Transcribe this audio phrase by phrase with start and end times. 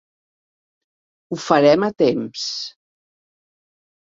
[1.35, 2.49] Ho farem a temps.